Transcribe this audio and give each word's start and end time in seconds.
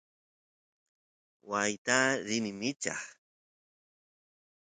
waayta 1.49 1.97
rini 2.27 2.51
michaqy 2.59 3.07